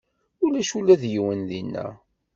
[0.43, 1.85] Ulac ula d yiwen dinna.